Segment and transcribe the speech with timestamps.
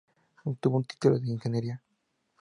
[0.45, 1.79] Obtuvo un título de ingeniería.